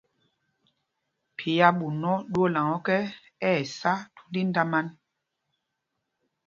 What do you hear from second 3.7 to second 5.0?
sá thund índamān.